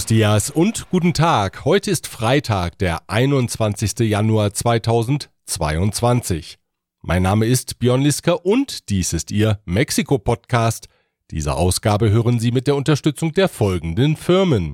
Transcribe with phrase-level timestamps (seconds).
[0.00, 1.66] Buenos dias und guten Tag.
[1.66, 3.98] Heute ist Freitag, der 21.
[3.98, 6.56] Januar 2022.
[7.02, 10.88] Mein Name ist Björn Liska und dies ist Ihr Mexiko-Podcast.
[11.30, 14.72] Diese Ausgabe hören Sie mit der Unterstützung der folgenden Firmen.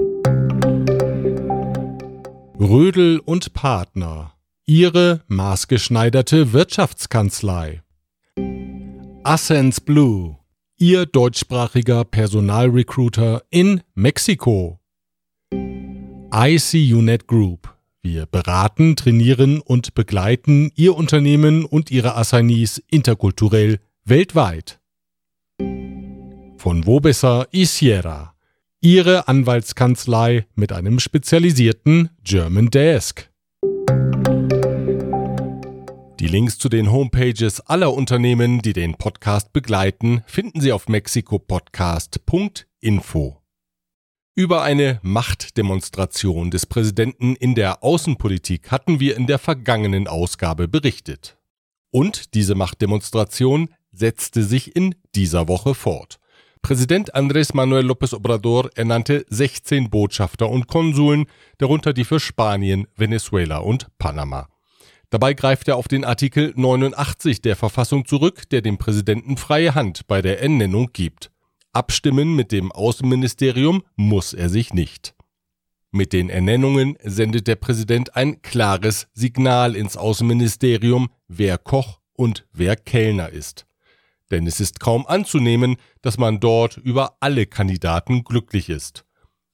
[2.61, 4.35] Rödel und Partner.
[4.65, 7.83] Ihre maßgeschneiderte Wirtschaftskanzlei.
[9.25, 10.37] Ascens Blue.
[10.77, 14.79] Ihr deutschsprachiger Personalrecruiter in Mexiko.
[16.39, 17.75] ICUNET Group.
[18.03, 24.79] Wir beraten, trainieren und begleiten Ihr Unternehmen und Ihre Assignees interkulturell weltweit.
[26.59, 28.35] Von wo besser Isiera.
[28.83, 33.31] Ihre Anwaltskanzlei mit einem spezialisierten German Desk.
[36.21, 43.46] Die Links zu den Homepages aller Unternehmen, die den Podcast begleiten, finden Sie auf mexikopodcast.info.
[44.39, 51.39] Über eine Machtdemonstration des Präsidenten in der Außenpolitik hatten wir in der vergangenen Ausgabe berichtet.
[51.91, 56.19] Und diese Machtdemonstration setzte sich in dieser Woche fort.
[56.61, 61.25] Präsident Andrés Manuel López Obrador ernannte 16 Botschafter und Konsuln,
[61.57, 64.49] darunter die für Spanien, Venezuela und Panama.
[65.09, 70.07] Dabei greift er auf den Artikel 89 der Verfassung zurück, der dem Präsidenten freie Hand
[70.07, 71.31] bei der Ernennung gibt.
[71.77, 75.15] Abstimmen mit dem Außenministerium muss er sich nicht.
[75.91, 82.77] Mit den Ernennungen sendet der Präsident ein klares Signal ins Außenministerium, wer Koch und wer
[82.77, 83.67] Kellner ist.
[84.31, 89.05] Denn es ist kaum anzunehmen, dass man dort über alle Kandidaten glücklich ist.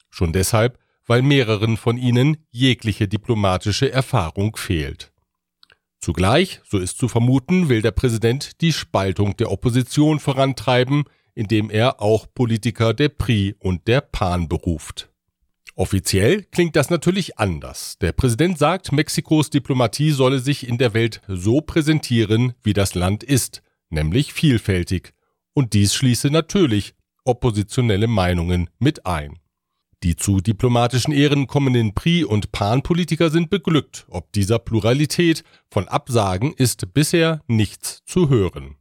[0.08, 5.12] Schon deshalb, weil mehreren von ihnen jegliche diplomatische Erfahrung fehlt.
[5.98, 11.02] Zugleich, so ist zu vermuten, will der Präsident die Spaltung der Opposition vorantreiben,
[11.34, 15.10] indem er auch Politiker der PRI und der PAN beruft.
[15.74, 17.96] Offiziell klingt das natürlich anders.
[18.00, 23.24] Der Präsident sagt, Mexikos Diplomatie solle sich in der Welt so präsentieren, wie das Land
[23.24, 25.14] ist, nämlich vielfältig.
[25.54, 26.94] Und dies schließe natürlich
[27.24, 29.38] oppositionelle Meinungen mit ein.
[30.02, 34.04] Die zu diplomatischen Ehren kommenden Pri- und Pan-Politiker sind beglückt.
[34.08, 38.76] Ob dieser Pluralität von Absagen ist bisher nichts zu hören.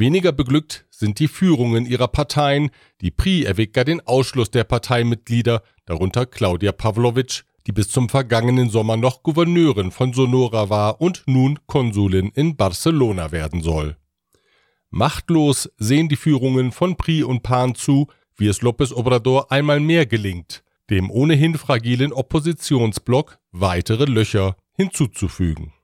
[0.00, 2.70] Weniger beglückt sind die Führungen ihrer Parteien.
[3.02, 8.70] Die Pri erwägt gar den Ausschluss der Parteimitglieder, darunter Claudia Pavlovic, die bis zum vergangenen
[8.70, 13.98] Sommer noch Gouverneurin von Sonora war und nun Konsulin in Barcelona werden soll.
[14.88, 18.06] Machtlos sehen die Führungen von Pri und Pan zu,
[18.36, 25.74] wie es López Obrador einmal mehr gelingt, dem ohnehin fragilen Oppositionsblock weitere Löcher hinzuzufügen.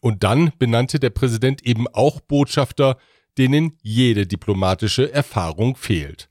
[0.00, 2.96] Und dann benannte der Präsident eben auch Botschafter,
[3.40, 6.28] denen jede diplomatische Erfahrung fehlt.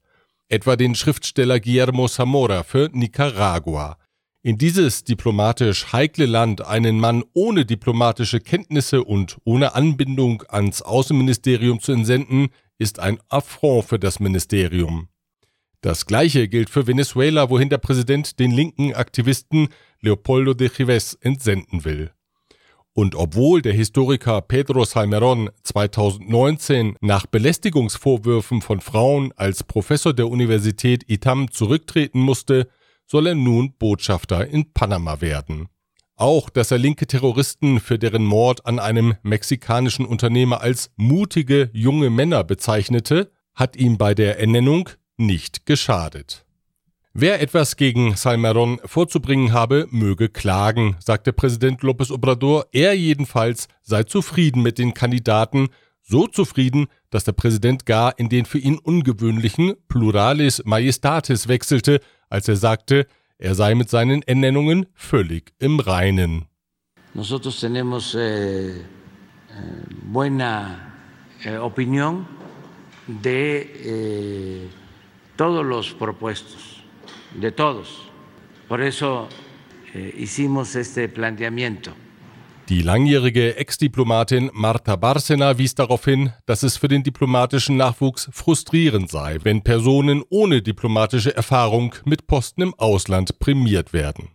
[0.48, 3.98] Etwa den Schriftsteller Guillermo Zamora für Nicaragua.
[4.44, 11.80] In dieses diplomatisch heikle Land einen Mann ohne diplomatische Kenntnisse und ohne Anbindung ans Außenministerium
[11.80, 15.10] zu entsenden, ist ein Affront für das Ministerium.
[15.82, 21.86] Das gleiche gilt für Venezuela, wohin der Präsident den linken Aktivisten Leopoldo de Chives entsenden
[21.86, 22.12] will.
[22.94, 31.10] Und obwohl der Historiker Pedro Salmerón 2019 nach Belästigungsvorwürfen von Frauen als Professor der Universität
[31.10, 32.68] ITAM zurücktreten musste,
[33.06, 35.70] soll er nun Botschafter in Panama werden.
[36.16, 42.10] Auch, dass er linke Terroristen für deren Mord an einem mexikanischen Unternehmer als mutige junge
[42.10, 46.46] Männer bezeichnete, hat ihm bei der Ernennung nicht geschadet.
[47.14, 52.68] Wer etwas gegen Salmeron vorzubringen habe, möge klagen, sagte Präsident López Obrador.
[52.72, 55.70] Er jedenfalls sei zufrieden mit den Kandidaten,
[56.04, 62.00] so zufrieden, dass der Präsident gar in den für ihn ungewöhnlichen Pluralis Majestatis wechselte,
[62.30, 63.08] als er sagte,
[63.40, 66.46] er sei mit seinen Ernennungen völlig im Reinen.
[67.16, 68.84] Nosotros tenemos eh, eh
[70.04, 70.94] buena
[71.44, 72.28] eh, opinión
[73.08, 74.70] de eh,
[75.36, 76.79] todos los propuestos,
[77.34, 78.10] de todos.
[78.68, 79.28] Por eso
[79.94, 81.92] eh, hicimos este planteamiento.
[82.70, 89.10] Die langjährige Ex-Diplomatin Marta Barcena wies darauf hin, dass es für den diplomatischen Nachwuchs frustrierend
[89.10, 94.30] sei, wenn Personen ohne diplomatische Erfahrung mit Posten im Ausland prämiert werden.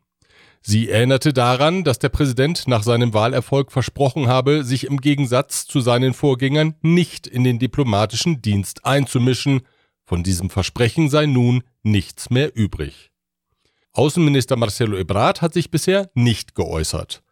[0.62, 5.80] Sie erinnerte daran, dass der Präsident nach seinem Wahlerfolg versprochen habe, sich im Gegensatz zu
[5.80, 9.60] seinen Vorgängern nicht in den diplomatischen Dienst einzumischen
[10.14, 13.10] von diesem Versprechen sei nun nichts mehr übrig.
[13.94, 17.24] Außenminister Marcelo Ebrard hat sich bisher nicht geäußert.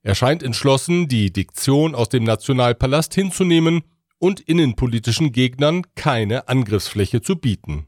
[0.00, 3.82] Er scheint entschlossen, die Diktion aus dem Nationalpalast hinzunehmen
[4.16, 7.84] und innenpolitischen Gegnern keine Angriffsfläche zu bieten.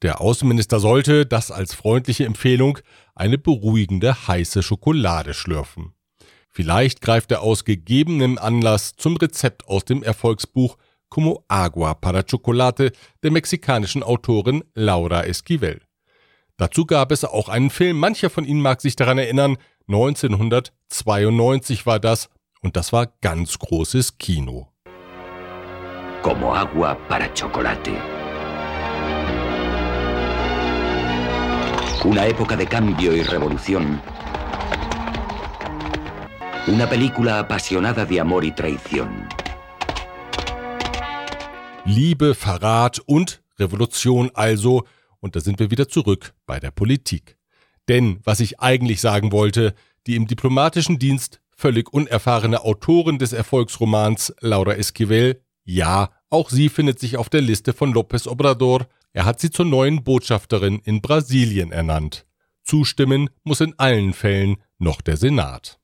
[0.00, 2.78] Der Außenminister sollte, das als freundliche Empfehlung,
[3.14, 5.92] eine beruhigende heiße Schokolade schlürfen.
[6.48, 10.78] Vielleicht greift er aus gegebenem Anlass zum Rezept aus dem Erfolgsbuch
[11.08, 12.92] Como Agua para Chocolate
[13.22, 15.80] der mexikanischen Autorin Laura Esquivel.
[16.56, 19.56] Dazu gab es auch einen Film, mancher von Ihnen mag sich daran erinnern,
[19.88, 22.30] 1992 war das
[22.62, 24.72] und das war ganz großes Kino.
[26.22, 27.92] Como agua para chocolate.
[32.04, 34.00] Una época de cambio y revolución.
[36.66, 39.28] Una película apasionada de amor y traición.
[41.86, 44.84] Liebe, Verrat und Revolution also,
[45.20, 47.36] und da sind wir wieder zurück bei der Politik.
[47.88, 49.74] Denn, was ich eigentlich sagen wollte,
[50.06, 56.98] die im diplomatischen Dienst völlig unerfahrene Autorin des Erfolgsromans Laura Esquivel, ja, auch sie findet
[56.98, 61.70] sich auf der Liste von López Obrador, er hat sie zur neuen Botschafterin in Brasilien
[61.70, 62.26] ernannt.
[62.64, 65.78] Zustimmen muss in allen Fällen noch der Senat.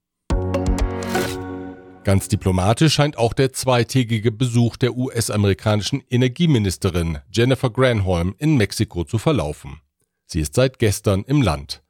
[2.02, 9.18] Ganz diplomatisch scheint auch der zweitägige Besuch der US-amerikanischen Energieministerin Jennifer Granholm in Mexiko zu
[9.18, 9.80] verlaufen.
[10.24, 11.82] Sie ist seit gestern im Land.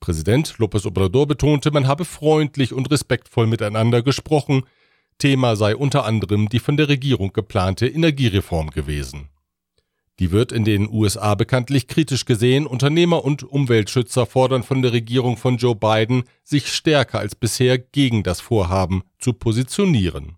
[0.00, 4.64] Präsident López Obrador betonte, man habe freundlich und respektvoll miteinander gesprochen.
[5.18, 9.28] Thema sei unter anderem die von der Regierung geplante Energiereform gewesen.
[10.22, 12.64] Die wird in den USA bekanntlich kritisch gesehen.
[12.68, 18.22] Unternehmer und Umweltschützer fordern von der Regierung von Joe Biden, sich stärker als bisher gegen
[18.22, 20.36] das Vorhaben zu positionieren.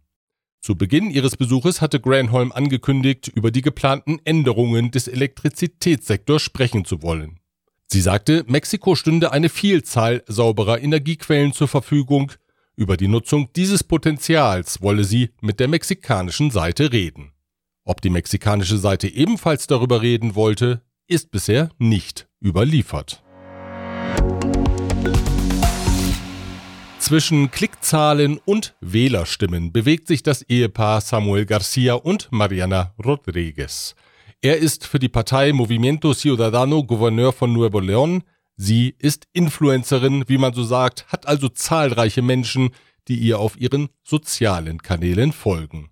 [0.63, 7.03] Zu Beginn ihres Besuches hatte Granholm angekündigt, über die geplanten Änderungen des Elektrizitätssektors sprechen zu
[7.03, 7.39] wollen.
[7.87, 12.33] Sie sagte, Mexiko stünde eine Vielzahl sauberer Energiequellen zur Verfügung.
[12.75, 17.34] Über die Nutzung dieses Potenzials wolle sie mit der mexikanischen Seite reden.
[17.87, 23.23] Ob die mexikanische Seite ebenfalls darüber reden wollte, ist bisher nicht überliefert.
[26.99, 33.95] Zwischen Klickzahlen und Wählerstimmen bewegt sich das Ehepaar Samuel Garcia und Mariana Rodriguez.
[34.41, 38.23] Er ist für die Partei Movimiento Ciudadano Gouverneur von Nuevo León.
[38.57, 42.71] Sie ist Influencerin, wie man so sagt, hat also zahlreiche Menschen,
[43.09, 45.91] die ihr auf ihren sozialen Kanälen folgen.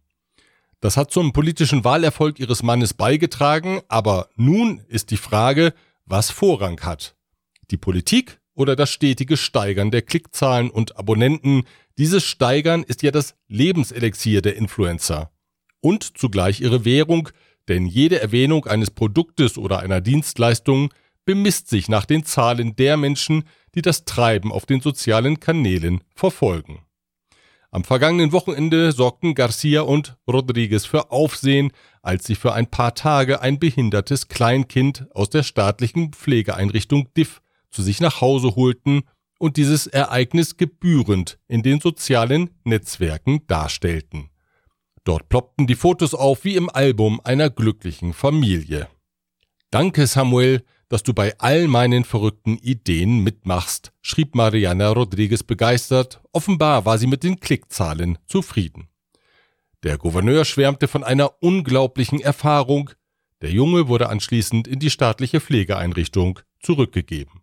[0.82, 5.74] Das hat zum politischen Wahlerfolg ihres Mannes beigetragen, aber nun ist die Frage,
[6.06, 7.14] was Vorrang hat.
[7.70, 11.62] Die Politik oder das stetige Steigern der Klickzahlen und Abonnenten.
[11.98, 15.30] Dieses Steigern ist ja das Lebenselixier der Influencer.
[15.80, 17.28] Und zugleich ihre Währung,
[17.68, 20.92] denn jede Erwähnung eines Produktes oder einer Dienstleistung
[21.24, 23.44] bemisst sich nach den Zahlen der Menschen,
[23.76, 26.80] die das Treiben auf den sozialen Kanälen verfolgen.
[27.74, 31.72] Am vergangenen Wochenende sorgten Garcia und Rodriguez für Aufsehen,
[32.02, 37.40] als sie für ein paar Tage ein behindertes Kleinkind aus der staatlichen Pflegeeinrichtung DIF
[37.70, 39.04] zu sich nach Hause holten
[39.38, 44.28] und dieses Ereignis gebührend in den sozialen Netzwerken darstellten.
[45.04, 48.86] Dort ploppten die Fotos auf wie im Album einer glücklichen Familie.
[49.70, 50.62] Danke Samuel,
[50.92, 56.20] dass du bei all meinen verrückten Ideen mitmachst, schrieb Mariana Rodriguez begeistert.
[56.32, 58.88] Offenbar war sie mit den Klickzahlen zufrieden.
[59.84, 62.90] Der Gouverneur schwärmte von einer unglaublichen Erfahrung.
[63.40, 67.40] Der Junge wurde anschließend in die staatliche Pflegeeinrichtung zurückgegeben.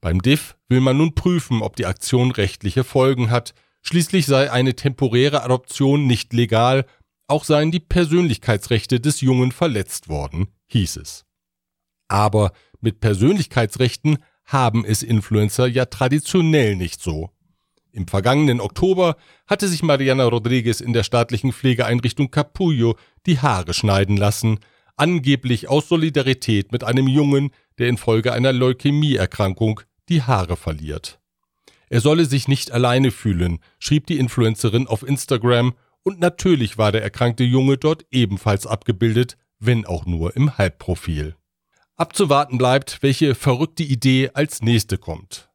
[0.00, 3.54] Beim DIF will man nun prüfen, ob die Aktion rechtliche Folgen hat.
[3.82, 6.86] Schließlich sei eine temporäre Adoption nicht legal,
[7.26, 11.24] auch seien die Persönlichkeitsrechte des Jungen verletzt worden, hieß es.
[12.08, 17.30] Aber mit Persönlichkeitsrechten haben es Influencer ja traditionell nicht so.
[17.92, 22.96] Im vergangenen Oktober hatte sich Mariana Rodriguez in der staatlichen Pflegeeinrichtung Capullo
[23.26, 24.58] die Haare schneiden lassen,
[24.96, 31.20] angeblich aus Solidarität mit einem Jungen, der infolge einer Leukämieerkrankung die Haare verliert.
[31.88, 37.02] Er solle sich nicht alleine fühlen, schrieb die Influencerin auf Instagram, und natürlich war der
[37.02, 41.34] erkrankte Junge dort ebenfalls abgebildet, wenn auch nur im Halbprofil.
[41.96, 45.48] Abzuwarten bleibt, welche verrückte Idee als nächste kommt.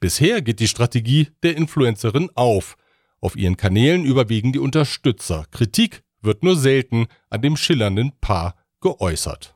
[0.00, 2.76] Bisher geht die Strategie der Influencerin auf.
[3.20, 5.46] Auf ihren Kanälen überwiegen die Unterstützer.
[5.52, 9.54] Kritik wird nur selten an dem schillernden Paar geäußert.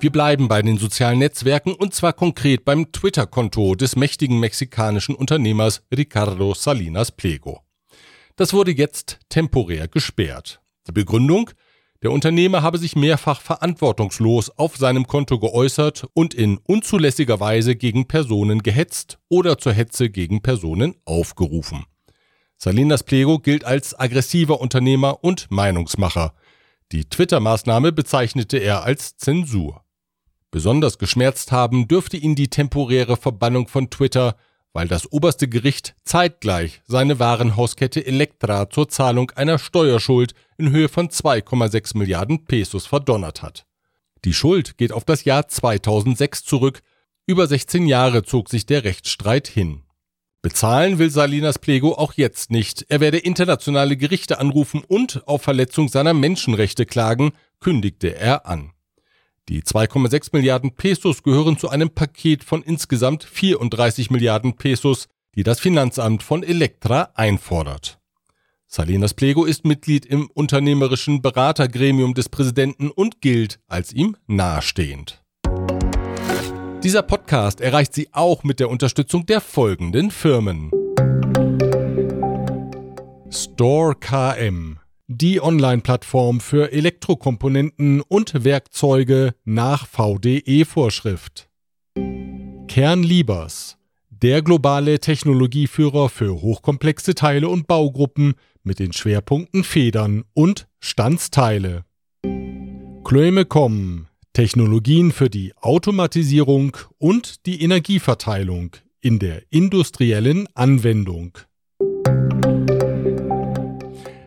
[0.00, 5.82] Wir bleiben bei den sozialen Netzwerken und zwar konkret beim Twitter-Konto des mächtigen mexikanischen Unternehmers
[5.94, 7.60] Ricardo Salinas Plego.
[8.36, 10.62] Das wurde jetzt temporär gesperrt.
[10.88, 11.50] Die Begründung,
[12.04, 18.06] der Unternehmer habe sich mehrfach verantwortungslos auf seinem Konto geäußert und in unzulässiger Weise gegen
[18.06, 21.86] Personen gehetzt oder zur Hetze gegen Personen aufgerufen.
[22.58, 26.34] Salinas Plego gilt als aggressiver Unternehmer und Meinungsmacher.
[26.92, 29.82] Die Twitter-Maßnahme bezeichnete er als Zensur.
[30.50, 34.36] Besonders geschmerzt haben dürfte ihn die temporäre Verbannung von Twitter,
[34.74, 41.08] weil das oberste Gericht zeitgleich seine Warenhauskette Elektra zur Zahlung einer Steuerschuld in Höhe von
[41.08, 43.66] 2,6 Milliarden Pesos verdonnert hat.
[44.24, 46.82] Die Schuld geht auf das Jahr 2006 zurück,
[47.26, 49.82] über 16 Jahre zog sich der Rechtsstreit hin.
[50.42, 52.84] Bezahlen will Salinas Plego auch jetzt nicht.
[52.90, 58.72] Er werde internationale Gerichte anrufen und auf Verletzung seiner Menschenrechte klagen, kündigte er an.
[59.48, 65.60] Die 2,6 Milliarden Pesos gehören zu einem Paket von insgesamt 34 Milliarden Pesos, die das
[65.60, 67.98] Finanzamt von Elektra einfordert.
[68.74, 75.22] Salinas Plego ist Mitglied im unternehmerischen Beratergremium des Präsidenten und gilt als ihm nahestehend.
[76.82, 80.72] Dieser Podcast erreicht Sie auch mit der Unterstützung der folgenden Firmen.
[83.30, 91.48] Store KM die Online-Plattform für Elektrokomponenten und Werkzeuge nach VDE-Vorschrift.
[92.66, 93.76] Kernliebers,
[94.10, 101.84] der globale Technologieführer für hochkomplexe Teile und Baugruppen mit den Schwerpunkten Federn und Standsteile.
[103.04, 111.38] Klömecom, Technologien für die Automatisierung und die Energieverteilung in der industriellen Anwendung.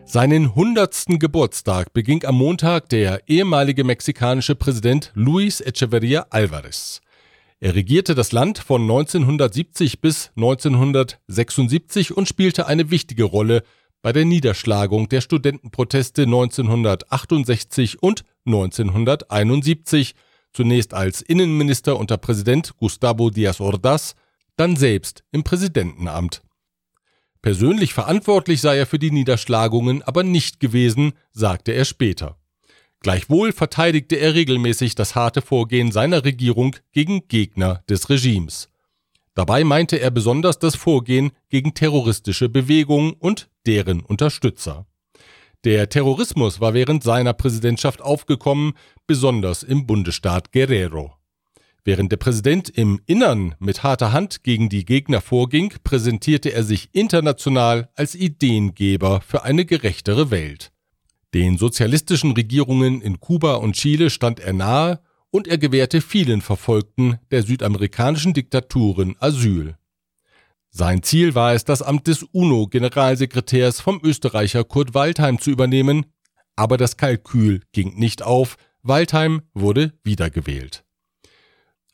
[0.04, 7.00] Seinen hundertsten Geburtstag beging am Montag der ehemalige mexikanische Präsident Luis Echeverría Álvarez.
[7.60, 13.64] Er regierte das Land von 1970 bis 1976 und spielte eine wichtige Rolle
[14.02, 20.14] bei der Niederschlagung der Studentenproteste 1968 und 1971,
[20.52, 24.14] zunächst als Innenminister unter Präsident Gustavo Díaz Ordaz,
[24.56, 26.42] dann selbst im Präsidentenamt.
[27.42, 32.36] Persönlich verantwortlich sei er für die Niederschlagungen aber nicht gewesen, sagte er später.
[33.00, 38.68] Gleichwohl verteidigte er regelmäßig das harte Vorgehen seiner Regierung gegen Gegner des Regimes.
[39.38, 44.84] Dabei meinte er besonders das Vorgehen gegen terroristische Bewegungen und deren Unterstützer.
[45.62, 48.72] Der Terrorismus war während seiner Präsidentschaft aufgekommen,
[49.06, 51.14] besonders im Bundesstaat Guerrero.
[51.84, 56.88] Während der Präsident im Innern mit harter Hand gegen die Gegner vorging, präsentierte er sich
[56.92, 60.72] international als Ideengeber für eine gerechtere Welt.
[61.32, 64.98] Den sozialistischen Regierungen in Kuba und Chile stand er nahe
[65.30, 69.76] und er gewährte vielen Verfolgten der südamerikanischen Diktaturen Asyl.
[70.70, 76.06] Sein Ziel war es, das Amt des UNO-Generalsekretärs vom Österreicher Kurt Waldheim zu übernehmen,
[76.56, 80.84] aber das Kalkül ging nicht auf, Waldheim wurde wiedergewählt.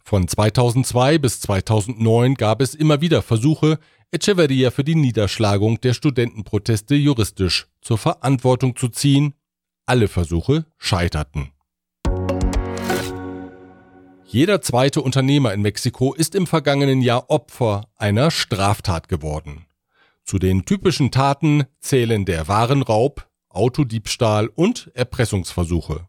[0.05, 3.79] Von 2002 bis 2009 gab es immer wieder Versuche,
[4.11, 9.35] Echeverria für die Niederschlagung der Studentenproteste juristisch zur Verantwortung zu ziehen.
[9.87, 11.54] Alle Versuche scheiterten.
[14.35, 19.67] Jeder zweite Unternehmer in Mexiko ist im vergangenen Jahr Opfer einer Straftat geworden.
[20.25, 26.09] Zu den typischen Taten zählen der Warenraub, Autodiebstahl und Erpressungsversuche.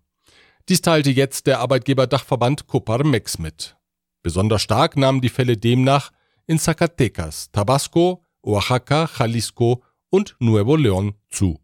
[0.69, 3.77] Dies teilte jetzt der Arbeitgeberdachverband Coparmex mit.
[4.23, 6.09] Besonders stark nahmen die Fälle demnach
[6.47, 11.59] in Zacatecas, Tabasco, Oaxaca, Jalisco und Nuevo León zu.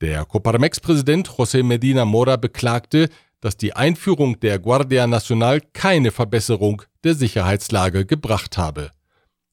[0.00, 7.14] Der Coparmex-Präsident José Medina Mora beklagte, dass die Einführung der Guardia Nacional keine Verbesserung der
[7.14, 8.90] Sicherheitslage gebracht habe.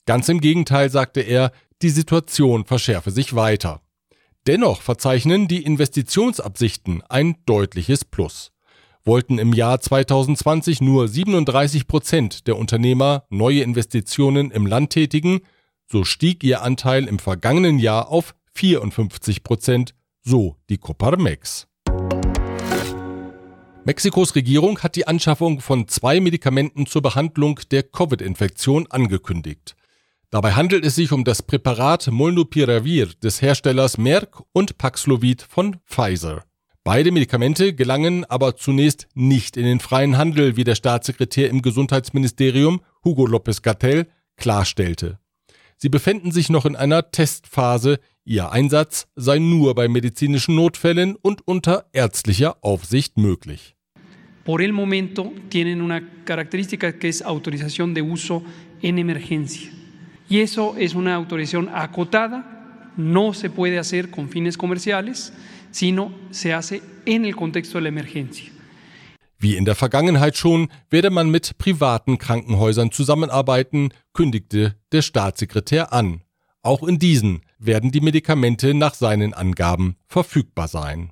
[0.06, 1.52] Ganz im Gegenteil sagte er,
[1.82, 3.82] die Situation verschärfe sich weiter.
[4.48, 8.52] Dennoch verzeichnen die Investitionsabsichten ein deutliches Plus
[9.06, 15.42] wollten im Jahr 2020 nur 37 Prozent der Unternehmer neue Investitionen im Land tätigen,
[15.90, 21.68] so stieg ihr Anteil im vergangenen Jahr auf 54 Prozent, so die Coparmex.
[23.88, 29.76] Mexikos Regierung hat die Anschaffung von zwei Medikamenten zur Behandlung der Covid-Infektion angekündigt.
[30.32, 36.46] Dabei handelt es sich um das Präparat Molnupiravir des Herstellers Merck und Paxlovid von Pfizer.
[36.84, 42.82] Beide Medikamente gelangen aber zunächst nicht in den freien Handel, wie der Staatssekretär im Gesundheitsministerium
[43.04, 45.20] Hugo López Gatell klarstellte.
[45.78, 51.48] Sie befänden sich noch in einer Testphase, ihr Einsatz sei nur bei medizinischen Notfällen und
[51.48, 53.75] unter ärztlicher Aufsicht möglich.
[54.46, 58.44] Por el momento tienen una característica que es autorización de uso
[58.82, 59.70] en emergencia.
[60.30, 65.34] Y eso es una autorización acotada, no se puede hacer con fines comerciales
[65.76, 68.50] sino se hace en el contexto de la emergencia.
[69.38, 76.22] Wie in der Vergangenheit schon werde man mit privaten Krankenhäusern zusammenarbeiten, kündigte der Staatssekretär an.
[76.62, 81.12] Auch in diesen werden die Medikamente nach seinen Angaben verfügbar sein.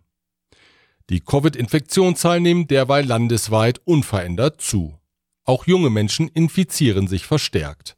[1.09, 4.97] Die Covid-Infektionszahlen nehmen derweil landesweit unverändert zu.
[5.43, 7.97] Auch junge Menschen infizieren sich verstärkt.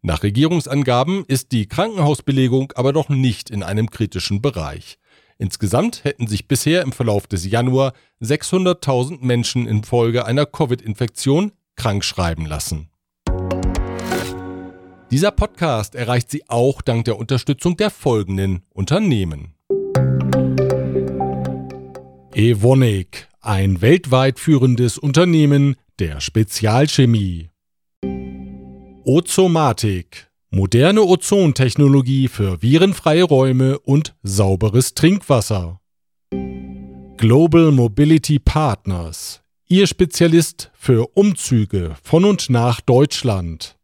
[0.00, 4.98] Nach Regierungsangaben ist die Krankenhausbelegung aber noch nicht in einem kritischen Bereich.
[5.36, 12.88] Insgesamt hätten sich bisher im Verlauf des Januar 600.000 Menschen infolge einer Covid-Infektion krankschreiben lassen.
[15.10, 19.55] Dieser Podcast erreicht Sie auch dank der Unterstützung der folgenden Unternehmen.
[22.38, 27.48] Evonik, ein weltweit führendes Unternehmen der Spezialchemie.
[29.06, 35.80] Ozomatik, moderne Ozontechnologie für virenfreie Räume und sauberes Trinkwasser.
[37.16, 43.78] Global Mobility Partners, Ihr Spezialist für Umzüge von und nach Deutschland.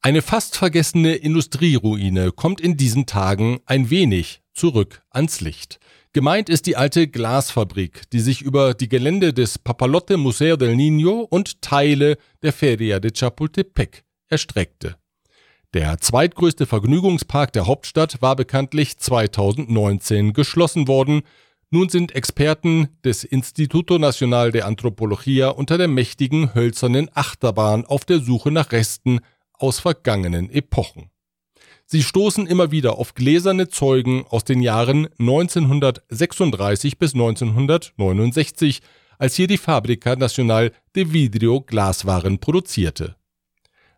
[0.00, 5.78] Eine fast vergessene Industrieruine kommt in diesen Tagen ein wenig zurück ans Licht.
[6.12, 11.26] Gemeint ist die alte Glasfabrik, die sich über die Gelände des Papalote Museo del Niño
[11.28, 14.96] und Teile der Feria de Chapultepec erstreckte.
[15.74, 21.22] Der zweitgrößte Vergnügungspark der Hauptstadt war bekanntlich 2019 geschlossen worden.
[21.70, 28.20] Nun sind Experten des Instituto Nacional de Antropología unter der mächtigen hölzernen Achterbahn auf der
[28.20, 29.18] Suche nach Resten
[29.52, 31.10] aus vergangenen Epochen.
[31.86, 38.80] Sie stoßen immer wieder auf gläserne Zeugen aus den Jahren 1936 bis 1969,
[39.18, 43.16] als hier die Fabrica Nacional de Vidrio Glaswaren produzierte.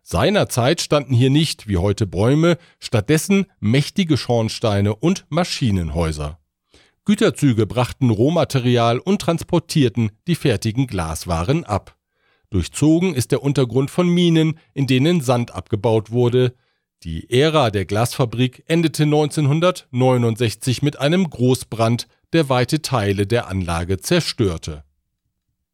[0.03, 6.39] Seinerzeit standen hier nicht wie heute Bäume, stattdessen mächtige Schornsteine und Maschinenhäuser.
[7.03, 11.97] Güterzüge brachten Rohmaterial und transportierten die fertigen Glaswaren ab.
[12.49, 16.53] Durchzogen ist der Untergrund von Minen, in denen Sand abgebaut wurde.
[17.03, 24.83] Die Ära der Glasfabrik endete 1969 mit einem Großbrand, der weite Teile der Anlage zerstörte.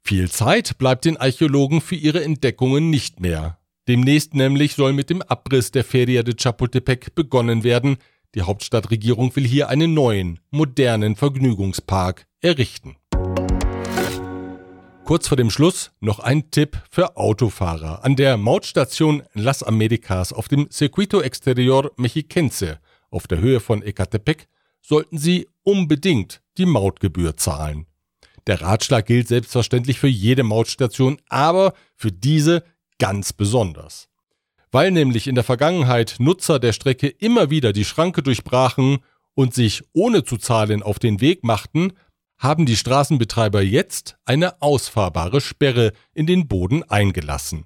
[0.02, 3.58] Viel Zeit bleibt den Archäologen für ihre Entdeckungen nicht mehr.
[3.88, 7.98] Demnächst nämlich soll mit dem Abriss der Feria de Chapultepec begonnen werden.
[8.36, 12.98] Die Hauptstadtregierung will hier einen neuen, modernen Vergnügungspark errichten.
[15.06, 18.06] Kurz vor dem Schluss noch ein Tipp für Autofahrer.
[18.06, 24.48] An der Mautstation Las Americas auf dem Circuito Exterior Mexiquense auf der Höhe von Ecatepec
[24.82, 27.86] sollten Sie unbedingt die Mautgebühr zahlen.
[28.48, 32.64] Der Ratschlag gilt selbstverständlich für jede Mautstation, aber für diese
[32.98, 34.08] ganz besonders.
[34.72, 39.00] Weil nämlich in der Vergangenheit Nutzer der Strecke immer wieder die Schranke durchbrachen
[39.36, 41.92] und sich ohne zu zahlen auf den Weg machten,
[42.44, 47.66] haben die Straßenbetreiber jetzt eine ausfahrbare Sperre in den Boden eingelassen.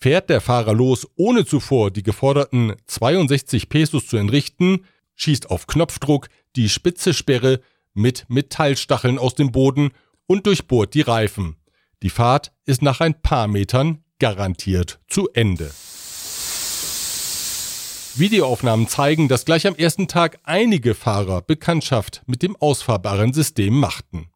[0.00, 6.28] Fährt der Fahrer los, ohne zuvor die geforderten 62 Pesos zu entrichten, schießt auf Knopfdruck
[6.56, 7.60] die spitze Sperre
[7.94, 9.92] mit Metallstacheln aus dem Boden
[10.26, 11.56] und durchbohrt die Reifen.
[12.02, 15.70] Die Fahrt ist nach ein paar Metern garantiert zu Ende.
[18.18, 24.28] Videoaufnahmen zeigen, dass gleich am ersten Tag einige Fahrer Bekanntschaft mit dem ausfahrbaren System machten.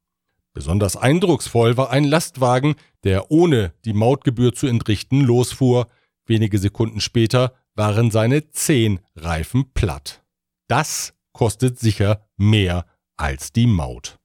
[0.52, 5.86] Besonders eindrucksvoll war ein Lastwagen, der ohne die Mautgebühr zu entrichten losfuhr.
[6.26, 10.22] Wenige Sekunden später waren seine zehn Reifen platt.
[10.66, 12.86] Das kostet sicher mehr
[13.16, 14.18] als die Maut.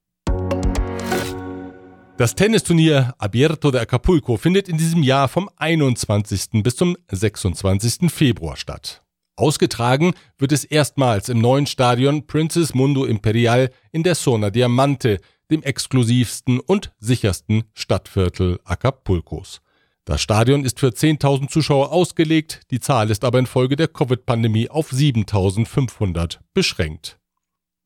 [2.16, 6.62] Das Tennisturnier Abierto de Acapulco findet in diesem Jahr vom 21.
[6.62, 8.10] bis zum 26.
[8.10, 9.03] Februar statt.
[9.36, 15.20] Ausgetragen wird es erstmals im neuen Stadion Princess Mundo Imperial in der Zona Diamante,
[15.50, 19.60] dem exklusivsten und sichersten Stadtviertel Acapulcos.
[20.04, 24.92] Das Stadion ist für 10.000 Zuschauer ausgelegt, die Zahl ist aber infolge der Covid-Pandemie auf
[24.92, 27.18] 7.500 beschränkt.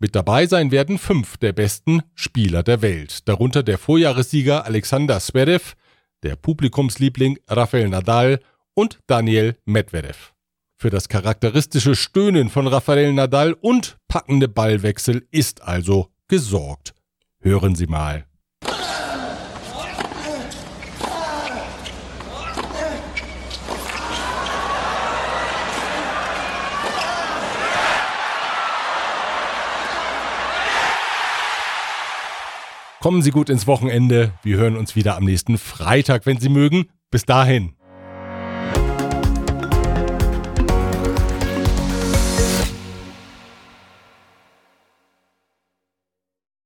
[0.00, 5.74] Mit dabei sein werden fünf der besten Spieler der Welt, darunter der Vorjahressieger Alexander Zverev,
[6.22, 8.40] der Publikumsliebling Rafael Nadal
[8.74, 10.34] und Daniel Medvedev.
[10.80, 16.94] Für das charakteristische Stöhnen von Rafael Nadal und packende Ballwechsel ist also gesorgt.
[17.40, 18.26] Hören Sie mal.
[33.00, 34.32] Kommen Sie gut ins Wochenende.
[34.44, 36.86] Wir hören uns wieder am nächsten Freitag, wenn Sie mögen.
[37.10, 37.77] Bis dahin.